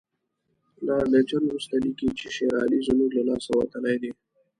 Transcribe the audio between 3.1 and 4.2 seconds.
له لاسه وتلی دی.